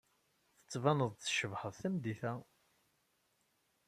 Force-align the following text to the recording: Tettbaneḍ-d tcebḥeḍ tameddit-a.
Tettbaneḍ-d 0.61 1.19
tcebḥeḍ 1.19 1.73
tameddit-a. 1.81 2.33